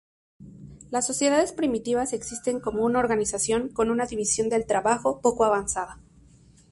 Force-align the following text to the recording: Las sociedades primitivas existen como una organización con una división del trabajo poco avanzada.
Las 0.89 1.05
sociedades 1.05 1.51
primitivas 1.53 2.11
existen 2.13 2.59
como 2.59 2.83
una 2.85 2.97
organización 2.97 3.69
con 3.69 3.91
una 3.91 4.07
división 4.07 4.49
del 4.49 4.65
trabajo 4.65 5.21
poco 5.21 5.45
avanzada. 5.45 5.99